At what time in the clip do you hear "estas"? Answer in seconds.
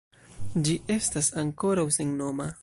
0.95-1.31